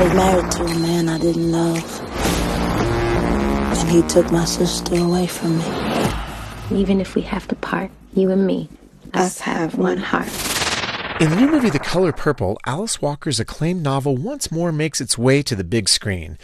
[0.00, 2.00] was married to a man I didn't love.
[3.78, 6.80] And he took my sister away from me.
[6.80, 8.70] Even if we have to part, you and me,
[9.12, 10.28] us, us have one heart.
[11.20, 15.18] In the new movie The Color Purple, Alice Walker's acclaimed novel once more makes its
[15.18, 16.38] way to the big screen.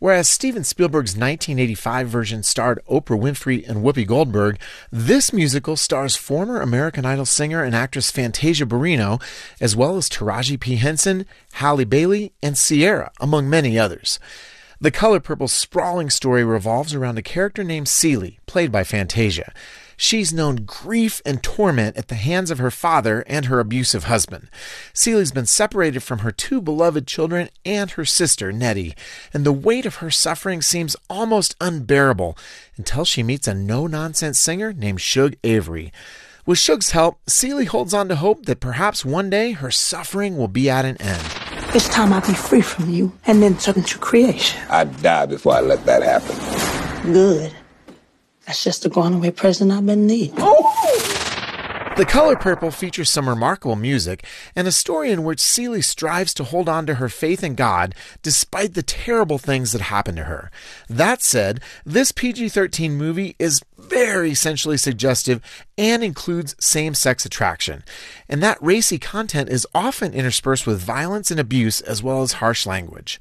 [0.00, 4.58] Whereas Steven Spielberg's 1985 version starred Oprah Winfrey and Whoopi Goldberg,
[4.90, 9.22] this musical stars former American Idol singer and actress Fantasia Barrino,
[9.60, 10.76] as well as Taraji P.
[10.76, 14.18] Henson, Halle Bailey, and Ciara, among many others.
[14.80, 19.52] The Color Purple's sprawling story revolves around a character named Celie, played by Fantasia.
[20.02, 24.48] She's known grief and torment at the hands of her father and her abusive husband.
[24.94, 28.94] Celie's been separated from her two beloved children and her sister, Nettie,
[29.34, 32.34] and the weight of her suffering seems almost unbearable
[32.78, 35.92] until she meets a no nonsense singer named Shug Avery.
[36.46, 40.48] With Shug's help, Celie holds on to hope that perhaps one day her suffering will
[40.48, 41.22] be at an end.
[41.74, 44.62] It's time I be free from you and then turn to creation.
[44.70, 47.12] I'd die before I let that happen.
[47.12, 47.54] Good.
[48.50, 50.34] That's just the going away present I've been needing.
[50.34, 54.24] The Color Purple features some remarkable music
[54.56, 57.94] and a story in which Celie strives to hold on to her faith in God
[58.24, 60.50] despite the terrible things that happen to her.
[60.88, 65.40] That said, this PG 13 movie is very sensually suggestive
[65.76, 67.82] and includes same sex attraction.
[68.28, 72.66] And that racy content is often interspersed with violence and abuse as well as harsh
[72.66, 73.20] language.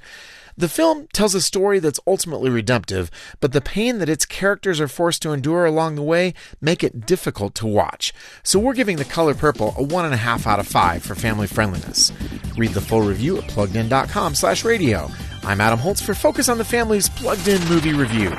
[0.60, 4.90] The film tells a story that's ultimately redemptive, but the pain that its characters are
[4.90, 8.14] forced to endure along the way make it difficult to watch.
[8.44, 12.12] So we're giving The Color Purple a 1.5 out of 5 for family friendliness.
[12.58, 15.10] Read the full review at pluggedin.com slash radio.
[15.44, 18.36] I'm Adam Holz for Focus on the Family's Plugged In Movie Review.